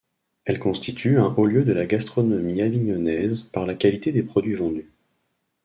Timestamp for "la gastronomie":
1.73-2.63